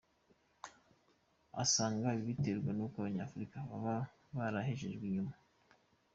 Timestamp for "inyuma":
5.09-5.33